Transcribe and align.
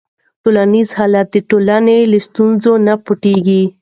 ټولنیز 0.43 0.89
حالت 0.99 1.27
د 1.31 1.37
ټولنې 1.49 1.97
له 2.11 2.17
ستونزو 2.27 2.73
نه 2.87 2.93
پټيږي. 3.05 3.61